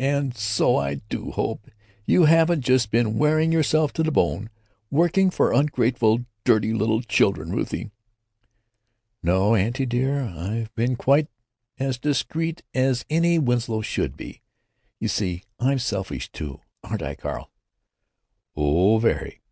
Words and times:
And 0.00 0.34
so 0.34 0.76
I 0.76 1.02
do 1.10 1.30
hope 1.32 1.70
you 2.06 2.24
haven't 2.24 2.62
just 2.62 2.90
been 2.90 3.18
wearing 3.18 3.52
yourself 3.52 3.92
to 3.92 4.08
a 4.08 4.10
bone 4.10 4.48
working 4.90 5.28
for 5.28 5.52
ungrateful 5.52 6.24
dirty 6.42 6.72
little 6.72 7.02
children, 7.02 7.50
Ruthie." 7.52 7.90
"No, 9.22 9.54
auntie 9.54 9.84
dear, 9.84 10.22
I've 10.22 10.74
been 10.74 10.96
quite 10.96 11.28
as 11.78 11.98
discreet 11.98 12.62
as 12.72 13.04
any 13.10 13.38
Winslow 13.38 13.82
should 13.82 14.16
be. 14.16 14.40
You 15.00 15.08
see, 15.08 15.42
I'm 15.60 15.78
selfish, 15.78 16.30
too. 16.32 16.60
Aren't 16.82 17.02
I, 17.02 17.14
Carl?" 17.14 17.50
"Oh, 18.56 18.96
very." 18.96 19.42